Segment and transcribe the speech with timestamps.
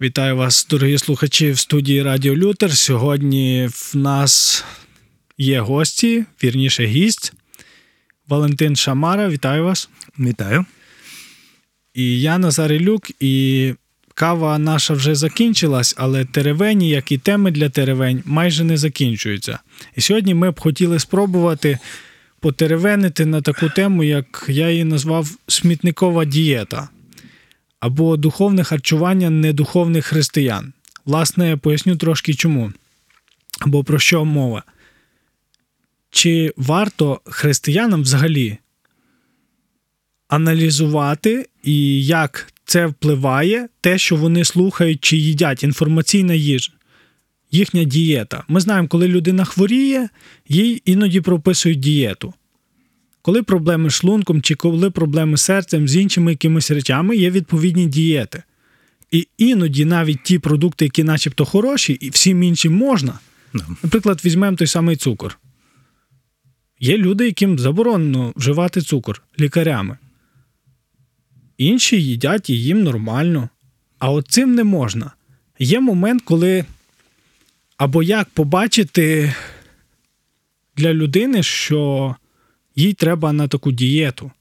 [0.00, 2.76] Вітаю вас, дорогі слухачі в студії Радіо Лютер.
[2.76, 4.64] Сьогодні в нас
[5.38, 7.32] є гості, вірніше, гість
[8.28, 9.28] Валентин Шамара.
[9.28, 9.88] Вітаю вас.
[10.18, 10.64] Вітаю.
[11.94, 13.74] І я Назар Ілюк, і
[14.14, 19.58] кава наша вже закінчилась, але теревені, як і теми для теревень, майже не закінчуються.
[19.96, 21.78] І сьогодні ми б хотіли спробувати
[22.40, 26.88] потеревенити на таку тему, як я її назвав смітникова дієта
[27.84, 30.72] або духовне харчування недуховних християн.
[31.04, 32.72] Власне, поясню трошки чому.
[33.60, 34.62] Або про що мова.
[36.10, 38.58] Чи варто християнам взагалі
[40.28, 46.72] аналізувати і як це впливає те, що вони слухають чи їдять інформаційна їжа,
[47.50, 48.44] їхня дієта.
[48.48, 50.08] Ми знаємо, коли людина хворіє,
[50.48, 52.34] їй іноді прописують дієту.
[53.24, 57.86] Коли проблеми з шлунком чи коли проблеми з серцем, з іншими якимись речами, є відповідні
[57.86, 58.42] дієти.
[59.10, 63.18] І іноді навіть ті продукти, які начебто хороші, і всім іншим можна.
[63.82, 65.38] Наприклад, візьмемо той самий цукор.
[66.80, 69.98] Є люди, яким заборонено вживати цукор лікарями.
[71.58, 73.48] Інші їдять і їм нормально.
[73.98, 75.12] А от цим не можна.
[75.58, 76.64] Є момент, коли
[77.76, 79.34] або як побачити
[80.76, 82.16] для людини, що
[82.75, 84.31] їй треба на таку дієту,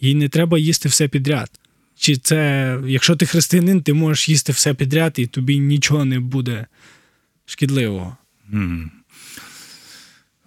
[0.00, 1.50] їй не треба їсти все підряд.
[1.96, 6.66] Чи це, якщо ти християнин, ти можеш їсти все підряд, і тобі нічого не буде
[7.46, 8.16] шкідливого.
[8.52, 8.88] Mm.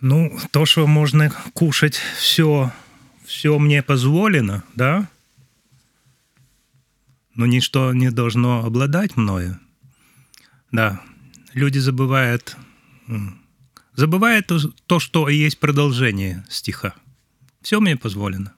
[0.01, 2.71] Ну, то, что можно кушать все,
[3.25, 5.07] все мне позволено, да,
[7.35, 9.59] но ничто не должно обладать мною.
[10.71, 11.01] Да,
[11.53, 12.57] люди забывают,
[13.95, 14.51] забывают
[14.87, 16.93] то, что и есть продолжение стиха.
[17.66, 18.52] Все мне позволено.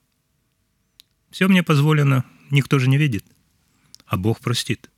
[1.31, 3.25] Все мне позволено, никто же не видит,
[4.05, 4.91] а Бог простит.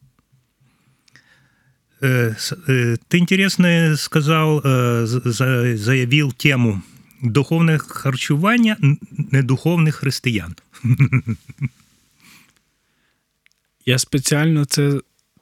[2.00, 6.82] Ты интересно сказал, заявил тему
[7.22, 8.76] духовне харчування
[9.16, 10.56] недуховних християн.
[13.86, 15.00] Я спеціально це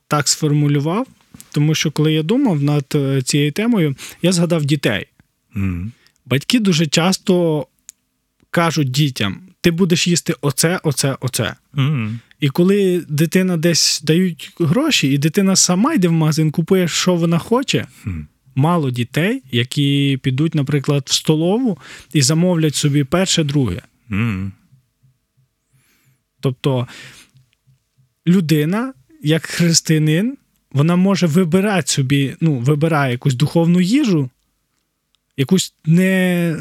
[0.08, 1.06] так сформулював,
[1.50, 5.06] тому що коли я думав над цією темою, я згадав дітей.
[5.56, 5.90] Mm.
[6.26, 7.66] Батьки дуже часто
[8.50, 11.54] кажуть дітям: ти будеш їсти оце, оце, оце.
[11.74, 12.18] Mm.
[12.40, 17.38] І коли дитина десь дають гроші, і дитина сама йде в магазин, купує, що вона
[17.38, 17.86] хоче.
[18.06, 18.26] Mm.
[18.54, 21.78] Мало дітей, які підуть, наприклад, в столову
[22.12, 23.82] і замовлять собі перше, друге.
[24.10, 24.50] Mm.
[26.40, 26.86] Тобто
[28.26, 28.92] людина,
[29.22, 30.36] як християнин,
[30.72, 34.30] вона може вибирати собі, ну, вибирає якусь духовну їжу,
[35.36, 36.56] якусь не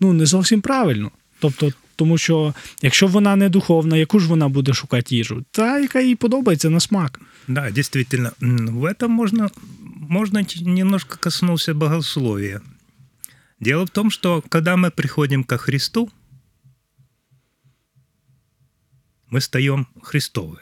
[0.00, 1.10] ну, не зовсім правильну.
[1.38, 5.44] Тобто, тому що якщо вона не духовна, яку ж вона буде шукати їжу?
[5.50, 7.20] Та, яка їй подобається на смак.
[7.48, 8.32] Да, действительно.
[8.40, 9.50] В этом можно,
[10.08, 12.60] можно немножко коснуться богословия.
[13.60, 16.10] Дело в том, что когда мы приходим ко Христу,
[19.30, 20.58] мы стаем Христовы.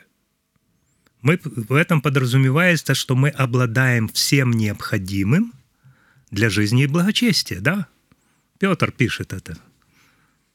[1.22, 5.52] Мы, в этом подразумевается, что мы обладаем всем необходимым
[6.30, 7.86] для жизни и благочестия, да?
[8.59, 9.57] Петр пишет это.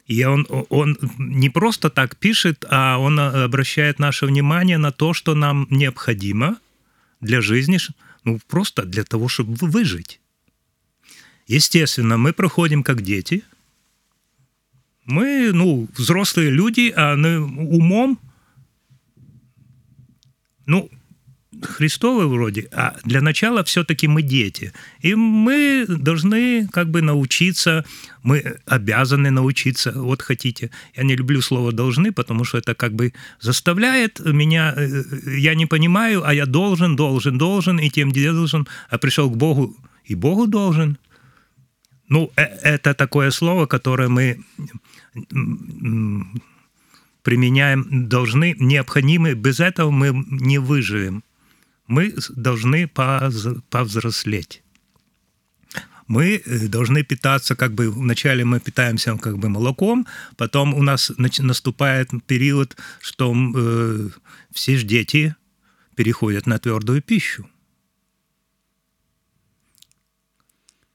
[0.07, 5.35] И он, он не просто так пишет, а он обращает наше внимание на то, что
[5.35, 6.59] нам необходимо
[7.21, 7.79] для жизни,
[8.25, 10.21] ну, просто для того, чтобы выжить.
[11.47, 13.43] Естественно, мы проходим как дети.
[15.05, 18.19] Мы, ну, взрослые люди, а умом,
[20.67, 20.91] ну,
[21.67, 24.73] Христовы вроде, а для начала все-таки мы дети.
[25.01, 27.85] И мы должны как бы научиться,
[28.23, 30.71] мы обязаны научиться, вот хотите.
[30.97, 34.75] Я не люблю слово «должны», потому что это как бы заставляет меня,
[35.27, 39.77] я не понимаю, а я должен, должен, должен, и тем должен, а пришел к Богу,
[40.05, 40.99] и Богу должен.
[42.09, 44.39] Ну, это такое слово, которое мы
[47.23, 51.23] применяем, должны, необходимы, без этого мы не выживем
[51.87, 54.63] мы должны повзрослеть.
[56.09, 62.11] Мы должны питаться, как бы вначале мы питаемся как бы молоком, потом у нас наступает
[62.27, 64.09] период, что э,
[64.53, 65.35] все же дети
[65.97, 67.49] переходят на твердую пищу.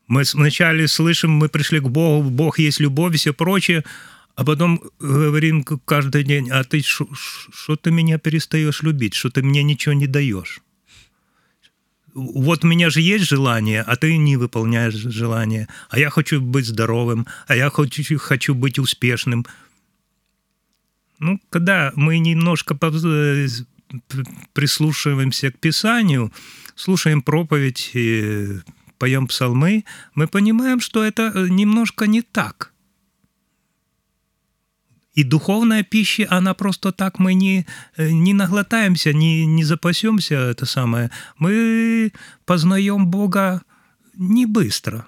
[0.07, 3.83] Мы вначале слышим, мы пришли к Богу, Бог есть любовь и все прочее,
[4.35, 9.63] а потом говорим каждый день, а ты что ты меня перестаешь любить, что ты мне
[9.63, 10.61] ничего не даешь
[12.17, 16.65] вот у меня же есть желание, а ты не выполняешь желание, а я хочу быть
[16.65, 19.45] здоровым, а я хочу, хочу быть успешным.
[21.19, 22.75] Ну, когда мы немножко
[24.53, 26.33] прислушиваемся к Писанию,
[26.75, 28.61] слушаем проповедь и
[28.97, 29.85] поем псалмы,
[30.15, 32.73] мы понимаем, что это э, немножко не так.
[35.17, 37.65] И духовная пища, она просто так мы не,
[37.97, 41.09] э, не наглотаемся, не, не запасемся, это самое.
[41.39, 42.11] Мы
[42.45, 43.61] познаем Бога
[44.15, 45.05] не быстро,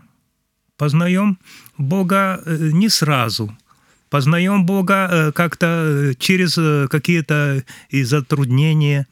[0.77, 1.37] познаем
[1.77, 3.55] Бога э, не сразу–
[4.09, 6.55] познаем Бога как-то через
[6.89, 9.05] какие-то и затруднения.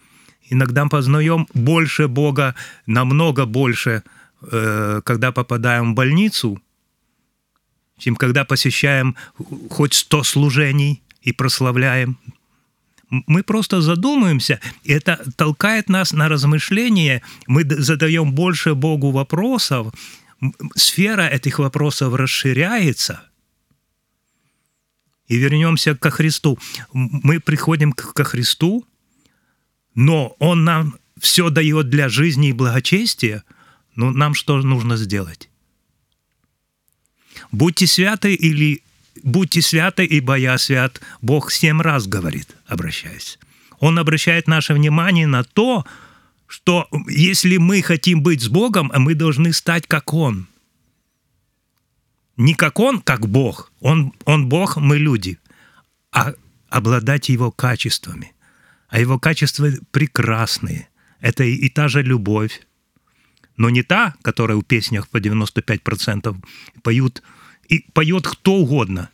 [0.49, 2.55] Иногда познаем больше Бога,
[2.87, 4.01] намного больше–
[4.41, 6.61] Э, когда попадаем в больницу,
[7.97, 9.15] чем когда посещаем
[9.69, 12.17] хоть сто служений и прославляем.
[13.09, 19.93] Мы просто задумаемся, и это толкает нас на размышление, мы задаем больше Богу вопросов,
[20.75, 23.21] сфера этих вопросов расширяется.
[25.27, 26.57] И вернемся ко Христу.
[26.93, 28.85] Мы приходим ко Христу,
[29.95, 33.43] но Он нам все дает для жизни и благочестия–
[33.97, 35.49] ну, нам что нужно сделать?
[37.51, 38.83] Будьте святы или
[39.23, 41.01] будьте святы, ибо я свят.
[41.21, 43.39] Бог семь раз говорит, обращаясь.
[43.79, 45.85] Он обращает наше внимание на то,
[46.47, 50.47] что если мы хотим быть с Богом, мы должны стать как Он.
[52.37, 53.71] Не как Он, как Бог.
[53.81, 55.37] Он, он Бог, мы люди.
[56.11, 56.33] А
[56.69, 58.33] обладать Его качествами.
[58.89, 60.87] А Его качества прекрасные.
[61.19, 62.61] Это и, и та же любовь,
[63.57, 66.35] но не та, которая в песнях по 95%
[66.83, 67.23] поют,
[67.67, 69.09] и поет кто угодно.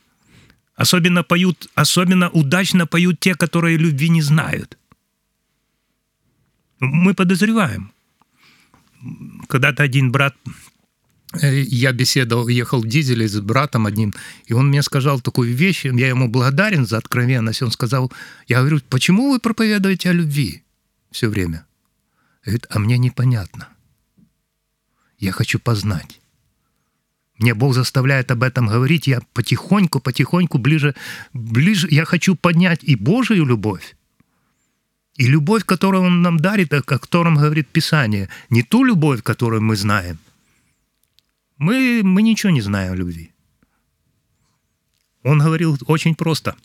[0.75, 4.77] Особенно поют, особенно удачно поют те, которые любви не знают.
[6.79, 7.91] Мы подозреваем.
[9.47, 10.35] Когда-то один брат
[11.41, 14.13] э, я беседовал, ехал в дизеле с братом одним,
[14.45, 17.61] и он мне сказал такую вещь, я ему благодарен за откровенность.
[17.61, 18.11] Он сказал,
[18.47, 20.63] я говорю, почему вы проповедуете о любви
[21.11, 21.65] все время?
[22.43, 23.72] Говорит, а мне непонятно.
[25.23, 26.19] Я хочу познать.
[27.39, 30.95] Мне Бог заставляет об этом говорить, я потихоньку, потихоньку ближе,
[31.31, 33.95] ближе, я хочу поднять и Божию любовь,
[35.15, 39.77] и любовь, которую Он нам дарит, о котором говорит Писание, не ту любовь, которую мы
[39.77, 40.17] знаем.
[41.57, 43.31] Мы, мы ничего не знаем о любви.
[45.23, 46.55] Он говорил очень просто.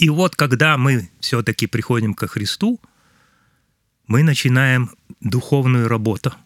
[0.00, 2.80] И вот когда мы все-таки приходим ко Христу,
[4.06, 4.90] мы начинаем
[5.20, 6.32] духовную работу–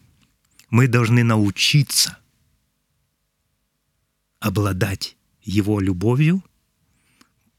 [0.71, 2.17] мы должны научиться
[4.39, 6.43] обладать Его любовью,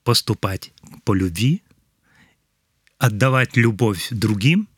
[0.02, 0.72] поступать
[1.04, 1.62] по любви,
[2.98, 4.68] отдавать любовь другим,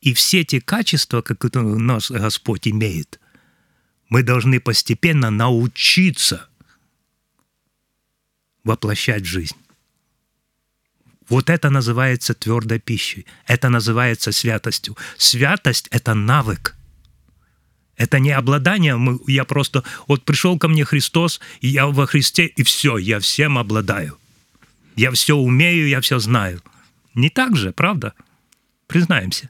[0.00, 3.20] и все те качества, которые наш Господь имеет,
[4.08, 6.48] мы должны постепенно научиться
[8.64, 9.56] воплощать жизнь.
[11.28, 13.26] Вот это называется твердой пищей.
[13.46, 14.96] Это называется святостью.
[15.16, 16.75] Святость– это навык.
[17.96, 22.62] Это не обладание, я просто, вот пришел ко мне Христос, и я во Христе, и
[22.62, 24.18] все, я всем обладаю.
[24.96, 26.62] Я все умею, я все знаю.
[27.14, 28.12] Не так же, правда?
[28.86, 29.48] Признаемся.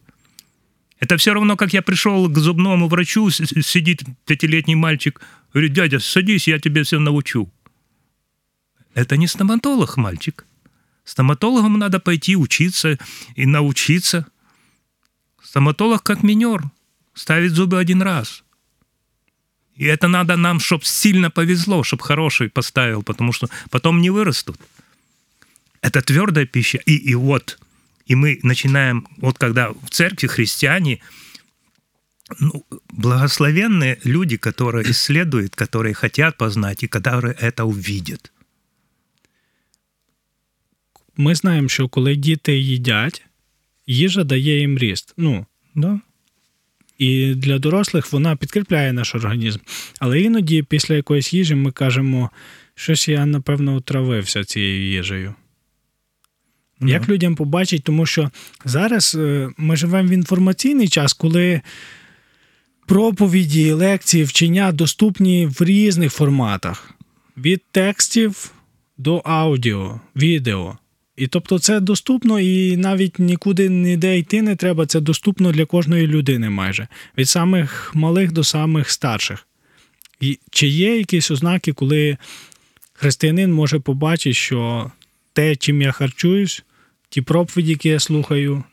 [1.00, 5.20] Это все равно, как я пришел к зубному врачу, сидит пятилетний мальчик,
[5.52, 7.52] говорит, дядя, садись, я тебе все научу.
[8.94, 10.46] Это не стоматолог, мальчик.
[11.04, 12.98] Стоматологам надо пойти учиться
[13.34, 14.26] и научиться.
[15.42, 16.62] Стоматолог как минер–
[17.15, 18.43] ставить зубы один раз.
[19.75, 24.57] И это надо нам, чтобы сильно повезло, чтобы хороший поставил, потому что потом не вырастут.
[25.81, 26.77] Это твердая пища.
[26.85, 27.59] И, и вот,
[28.05, 30.99] и мы начинаем, вот когда в церкви христиане,
[32.39, 38.31] ну, благословенные люди, которые исследуют, которые хотят познать и которые это увидят.
[41.17, 43.25] Ми знаємо, що коли діти їдять,
[43.87, 45.13] їжа дає їм ріст.
[45.17, 45.45] Ну,
[45.75, 45.99] да.
[46.98, 49.58] І для дорослих вона підкріпляє наш організм.
[49.98, 52.30] Але іноді після якоїсь їжі ми кажемо,
[52.74, 55.34] щось я, напевно, отравився цією їжею.
[56.80, 56.88] Mm-hmm.
[56.88, 58.30] Як людям побачить, тому що
[58.64, 61.60] зараз е, ми живемо в інформаційний час, коли
[62.86, 66.94] проповіді, лекції, вчення доступні в різних форматах:
[67.36, 68.52] від текстів
[68.98, 70.78] до аудіо, відео.
[71.15, 74.85] І тобто це доступно і навіть нікуди ніде йти не треба.
[74.85, 79.47] Це доступно для кожної людини майже від самих малих до самих старших.
[80.19, 82.17] І Чи є якісь ознаки, коли
[82.93, 84.91] християнин може побачити, що
[85.33, 86.63] те, чим я харчуюсь,
[87.09, 88.63] ті проповіді, які я слухаю,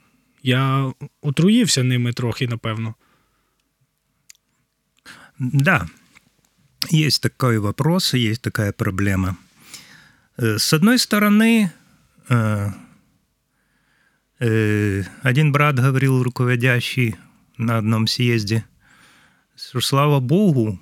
[0.43, 2.95] я отруївся ними трохи, напевно.
[5.39, 5.89] Да,
[6.93, 9.37] есть такой вопрос, есть такая проблема.
[10.39, 11.69] С одной стороны, Э, Э,
[14.40, 17.16] один брат говорил, руководящий
[17.58, 18.66] на одном съезде,
[19.56, 20.80] что слава Богу,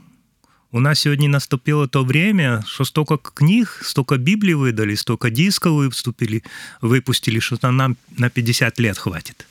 [0.72, 6.44] у нас сегодня наступило то время, что столько книг, столько Библии выдали, столько дисков выступили,
[6.80, 9.46] выпустили, что нам на 50 лет хватит.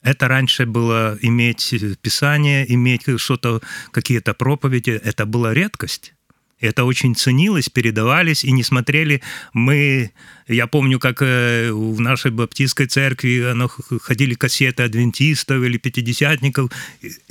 [0.00, 3.60] Это раньше было иметь Писание, иметь что-то,
[3.90, 6.14] какие-то проповеди, это была редкость.
[6.58, 9.22] Это очень ценилось, передавались, и не смотрели.
[9.52, 10.12] Мы,
[10.48, 13.54] я помню, как э, в нашей баптистской церкви
[14.00, 16.70] ходили кассеты адвентистов или пятидесятников.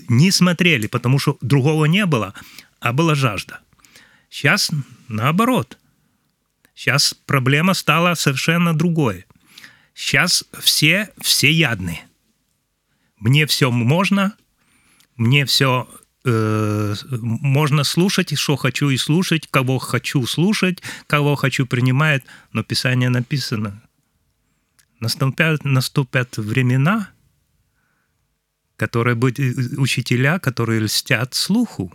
[0.08, 2.36] Не смотрели, потому что другого не было,
[2.80, 3.62] а была жажда.
[4.30, 4.70] Сейчас
[5.08, 5.78] наоборот.
[6.76, 9.26] Сейчас проблема стала совершенно другой.
[9.96, 12.02] Сейчас все всеядны.
[13.18, 14.36] Мне все можно,
[15.16, 15.88] мне все
[16.28, 23.10] Э, можно слушать, что хочу и слушать, кого хочу слушать, кого хочу принимает, но Писание
[23.10, 23.84] написано.
[25.00, 27.10] Наступят, наступят времена,
[28.76, 31.94] которые будут э, учителя, которые льстят слуху.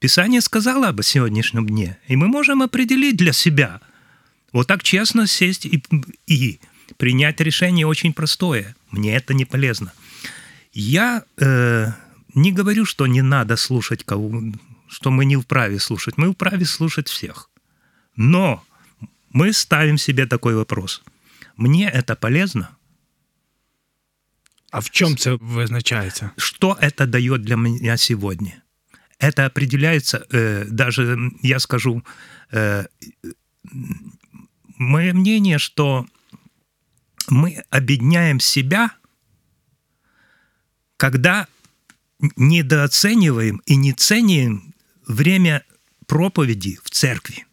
[0.00, 3.80] Писание сказало об сегодняшнем дне, и мы можем определить для себя.
[4.52, 5.84] Вот так честно сесть и,
[6.26, 6.58] и
[6.96, 8.74] принять решение очень простое.
[8.90, 9.92] Мне это не полезно.
[10.72, 11.92] Я э,
[12.34, 14.42] не говорю, что не надо слушать кого,
[14.88, 16.18] что мы не вправе слушать.
[16.18, 17.50] Мы вправе слушать всех.
[18.16, 18.64] Но
[19.30, 21.02] мы ставим себе такой вопрос.
[21.56, 22.76] Мне это полезно?
[24.70, 26.32] А в чем это вызначается?
[26.36, 28.62] Что это дает для меня сегодня?
[29.18, 32.04] Это определяется, э, даже я скажу,
[32.50, 32.86] э,
[34.76, 36.06] мое мнение, что
[37.28, 38.90] мы обедняем себя,
[40.96, 41.46] когда
[42.36, 44.74] недооцениваем и не ценим
[45.06, 45.64] время
[46.06, 47.46] проповеди в церкви.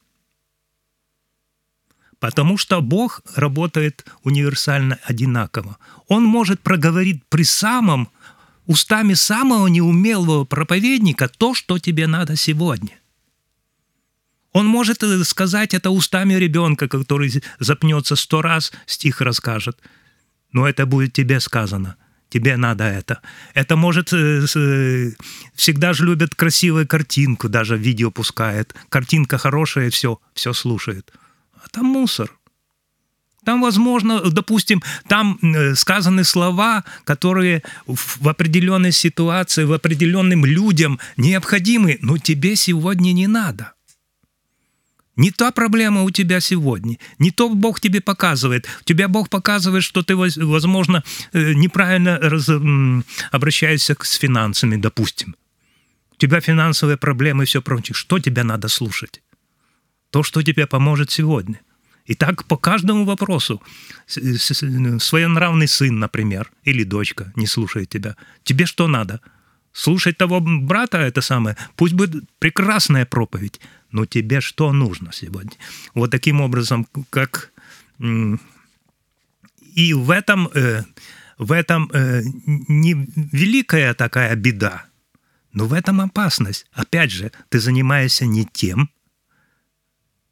[2.19, 5.77] Потому что Бог работает универсально одинаково.
[6.07, 8.09] Он может проговорить при самом,
[8.67, 12.99] устами самого неумелого проповедника то, что тебе надо сегодня.
[14.53, 19.79] Он может э, сказать это устами ребенка, который запнется сто раз, стих расскажет.
[20.51, 21.95] Но это будет тебе сказано
[22.31, 23.21] тебе надо это.
[23.53, 24.13] Это может...
[24.13, 25.11] Э, э,
[25.53, 28.73] всегда же любят красивую картинку, даже видео пускает.
[28.89, 31.13] Картинка хорошая, все, все слушает.
[31.55, 32.31] А там мусор.
[33.43, 41.97] Там, возможно, допустим, там э, сказаны слова, которые в определенной ситуации, в определенным людям необходимы,
[42.01, 43.73] но тебе сегодня не надо.
[45.21, 48.67] Не та проблема у тебя сегодня, не то Бог тебе показывает.
[48.83, 52.49] Тебя Бог показывает, что ты, возможно, э, неправильно раз,
[53.31, 55.35] обращаешься с финансами, допустим.
[56.11, 57.93] У тебя финансовые проблемы и все прочее.
[57.93, 59.21] Что тебе надо слушать?
[60.09, 61.59] То, что тебе поможет сегодня.
[62.09, 63.61] И так по каждому вопросу.
[64.07, 68.15] Своенравный сын, например, или дочка не слушает тебя.
[68.43, 69.19] Тебе что надо?
[69.73, 73.61] Слушать того брата, это самое, пусть будет прекрасная проповедь,
[73.91, 75.51] но тебе что нужно сегодня?
[75.93, 77.51] Вот таким образом, как...
[79.75, 80.83] И в этом, э,
[81.37, 82.93] в этом э, не
[83.31, 84.85] великая такая беда,
[85.53, 86.65] но в этом опасность.
[86.73, 88.89] Опять же, ты занимаешься не тем,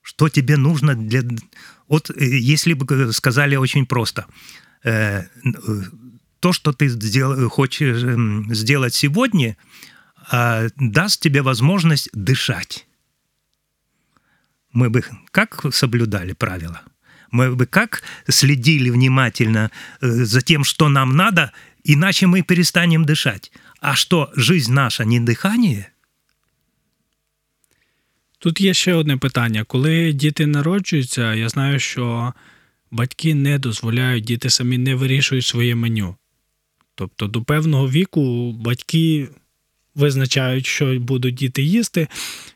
[0.02, 1.24] что тебе нужно для...
[1.88, 4.26] Вот э, если бы сказали очень просто,
[4.82, 6.90] то, что ты
[7.50, 9.58] хочешь эм, сделать сегодня,
[10.32, 12.88] а, даст тебе возможность дышать
[14.73, 16.83] мы бы как соблюдали правила?
[17.31, 21.53] Мы бы как следили внимательно э, за тем, что нам надо,
[21.85, 23.53] иначе мы перестанем дышать.
[23.81, 25.87] А що, жизнь наша не дихання?
[28.39, 29.65] Тут є ще одне питання.
[29.65, 32.33] Коли діти народжуються, я знаю, що
[32.91, 36.17] батьки не дозволяють, діти самі не вирішують своє меню.
[36.95, 39.29] Тобто до певного віку батьки
[39.95, 42.09] визначають, що будуть діти їсти.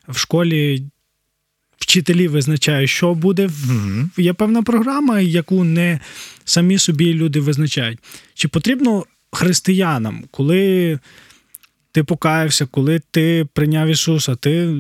[0.08, 0.82] В школі
[1.83, 3.47] вчителі визначають, що буде.
[3.47, 4.09] Mm-hmm.
[4.17, 5.99] Є певна програма, яку не
[6.45, 7.99] самі собі люди визначають.
[8.33, 10.99] Чи потрібно християнам, коли
[11.91, 14.75] ти покаявся, коли ти прийняв Ісуса, ти,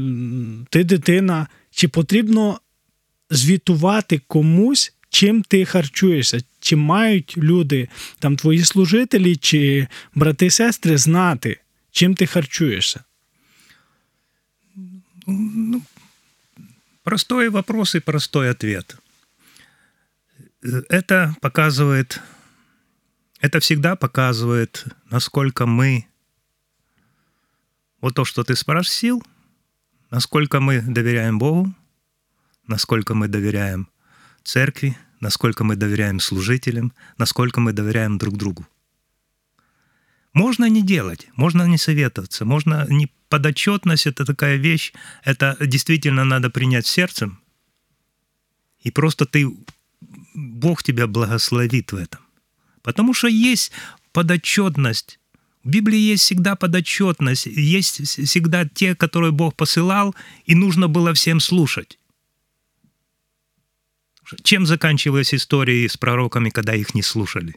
[0.69, 2.59] ти дитина, чи потрібно
[3.29, 4.93] звітувати комусь?
[5.09, 6.41] Чим ти харчуєшся?
[6.59, 7.87] Чи мають люди,
[8.19, 11.59] там твої служителі чи брати і сестри знати,
[11.91, 13.03] чим ти харчуєшся?
[15.27, 15.81] Ну,
[17.03, 18.97] Простой вопрос и простой ответ.
[20.61, 22.21] Это показывает,
[23.41, 26.07] это всегда показывает, насколько мы,
[27.99, 29.21] вот то, что ты спросил,
[30.11, 31.73] насколько мы доверяем Богу,
[32.67, 33.89] насколько мы доверяем
[34.43, 38.65] церкви, насколько мы доверяем служителям, насколько мы доверяем друг другу.
[40.31, 46.51] Можно не делать, можно не советоваться, можно не подотчетность это такая вещь, это действительно надо
[46.51, 47.39] принять сердцем.
[48.85, 49.49] И просто ты,
[50.35, 52.19] Бог тебя благословит в этом.
[52.83, 53.71] Потому что есть
[54.11, 55.19] подотчетность.
[55.63, 60.13] В Библии есть всегда подотчетность, есть всегда те, которые Бог посылал,
[60.45, 61.97] и нужно было всем слушать.
[64.43, 67.55] Чем заканчивалась история с пророками, когда их не слушали?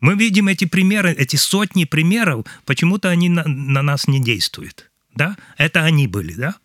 [0.00, 4.90] Мы видим эти примеры, эти сотни примеров, почему-то они на, на нас не действуют.
[5.14, 5.36] Да?
[5.56, 6.56] Это они были, да?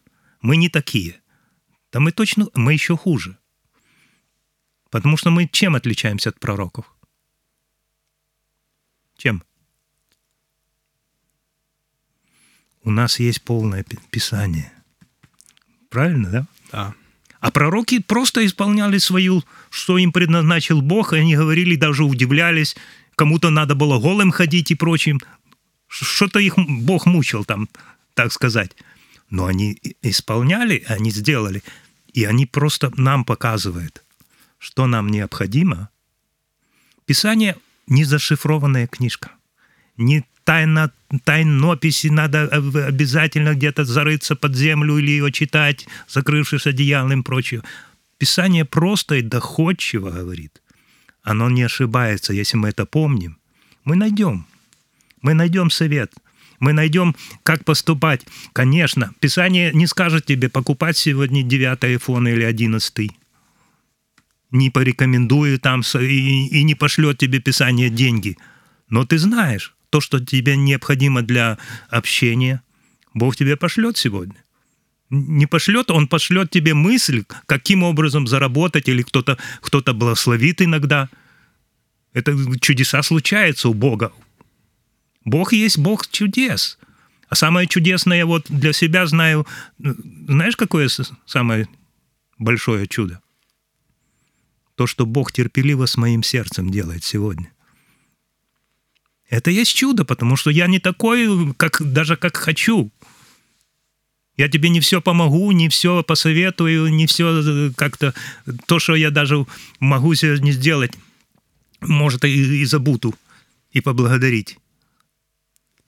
[0.41, 1.21] Мы не такие.
[1.91, 3.37] Да мы точно, мы еще хуже.
[4.89, 6.93] Потому что мы чем отличаемся от пророков?
[9.17, 9.43] Чем?
[12.83, 14.71] У нас есть полное Писание.
[15.89, 16.47] Правильно, да?
[16.71, 16.95] Да.
[17.39, 22.75] А пророки просто исполняли свою, что им предназначил Бог, и они говорили, даже удивлялись,
[23.19, 25.19] кому-то надо было голым ходить и прочим.
[25.87, 27.67] Что-то их Бог мучил там,
[28.13, 28.71] так сказать.
[29.29, 31.61] Но они исполняли, они сделали.
[32.13, 34.03] И они просто нам показывают,
[34.57, 35.89] что нам необходимо.
[37.05, 37.55] Писание–
[37.87, 39.31] не зашифрованная книжка.
[39.97, 40.91] Не тайна,
[41.25, 42.47] тайнописи надо
[42.87, 47.63] обязательно где-то зарыться под землю или ее читать, закрывшись одеялом и прочее.
[48.17, 50.61] Писание просто и доходчиво говорит–
[51.23, 53.37] оно не ошибается, если мы это помним.
[53.83, 54.45] Мы найдем.
[55.21, 56.13] Мы найдем совет.
[56.59, 58.25] Мы найдем, как поступать.
[58.53, 63.11] Конечно, Писание не скажет тебе покупать сегодня 9 iPhone или 11
[64.51, 68.35] не порекомендует там и, и не пошлет тебе Писание деньги.
[68.89, 71.57] Но ты знаешь, то, что тебе необходимо для
[71.89, 72.63] общения,
[73.13, 74.35] Бог тебе пошлет сегодня
[75.09, 81.09] не пошлет, он пошлет тебе мысль, каким образом заработать, или кто-то кто благословит иногда.
[82.13, 84.11] Это чудеса случаются у Бога.
[85.25, 86.77] Бог есть Бог чудес.
[87.27, 89.45] А самое чудесное, вот для себя знаю,
[89.77, 90.89] знаешь, какое
[91.25, 91.67] самое
[92.39, 93.21] большое чудо?
[94.75, 97.51] То, что Бог терпеливо с моим сердцем делает сегодня.
[99.29, 102.91] Это есть чудо, потому что я не такой, как, даже как хочу.
[104.39, 108.13] Я тебе не все помогу, не все посоветую, не все э, как-то
[108.67, 109.45] то, что я даже
[109.81, 110.93] могу сегодня сделать,
[111.81, 113.13] может, и, и забуду,
[113.73, 114.57] и поблагодарить.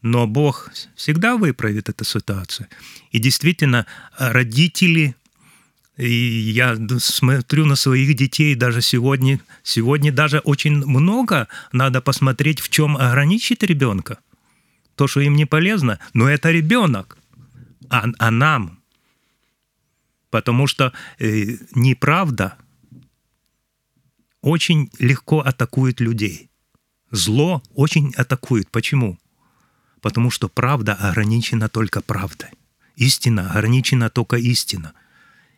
[0.02, 2.68] Но Бог всегда выправит эту ситуацию.
[3.12, 3.86] И действительно,
[4.18, 5.16] родители,
[5.96, 6.12] и
[6.52, 12.98] я смотрю на своих детей даже сегодня, сегодня даже очень много надо посмотреть, в чем
[12.98, 14.18] ограничить ребенка.
[14.98, 17.18] То, что им не полезно, но это ребенок
[17.92, 18.82] а, а нам.
[20.30, 22.58] Потому что э, неправда
[24.42, 26.50] очень легко атакует людей.
[27.12, 28.70] Зло очень атакует.
[28.72, 29.20] Почему?
[30.02, 32.50] Потому что правда ограничена только правдой.
[32.96, 34.94] Истина ограничена только истина.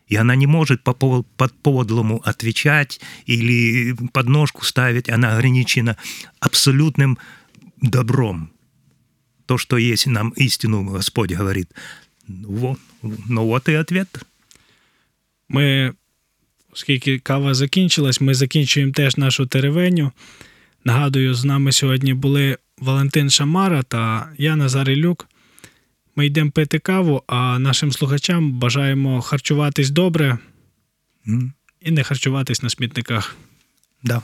[0.08, 5.10] И она не может по, под подлому отвечать или подножку ставить.
[5.10, 5.98] Она ограничена
[6.39, 7.17] абсолютным
[7.82, 8.52] добром.
[9.46, 11.72] То, что есть нам истину, Господь говорит.
[12.28, 12.78] Ну,
[13.30, 14.08] ну от і ответ.
[15.50, 15.94] Ми,
[16.74, 20.12] оскільки кава закінчилась, ми закінчуємо теж нашу теревеню.
[20.86, 25.28] Нагадую, з нами сьогодні були Валентин Шамара та я Назар Ілюк.
[26.16, 30.38] Ми йдемо пити каву, а нашим слухачам бажаємо харчуватись добре
[31.28, 31.52] mm.
[31.82, 33.36] і не харчуватись на смітниках.
[34.04, 34.22] Да.